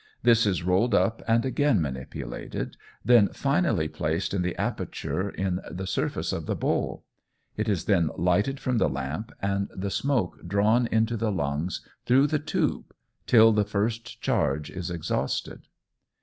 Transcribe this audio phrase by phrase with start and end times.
[0.23, 5.85] This is rolled up and again manipulated, then finally placed in the aperture in the
[5.85, 7.03] surface of the bowl.
[7.55, 12.25] It is then lighted from the lamp, and the smoke drawn into the lungs through
[12.25, 12.95] the tube
[13.27, 15.67] till the first charge is exhausted.